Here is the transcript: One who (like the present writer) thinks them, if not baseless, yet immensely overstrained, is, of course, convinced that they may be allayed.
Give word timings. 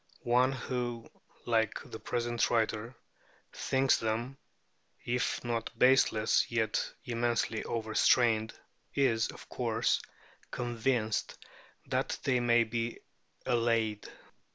One 0.23 0.51
who 0.53 1.07
(like 1.45 1.79
the 1.91 1.99
present 1.99 2.49
writer) 2.49 2.95
thinks 3.53 3.97
them, 3.97 4.39
if 5.05 5.43
not 5.43 5.69
baseless, 5.77 6.49
yet 6.49 6.91
immensely 7.05 7.63
overstrained, 7.65 8.51
is, 8.95 9.27
of 9.27 9.47
course, 9.47 10.01
convinced 10.49 11.37
that 11.85 12.17
they 12.23 12.39
may 12.39 12.63
be 12.63 12.97
allayed. 13.45 14.11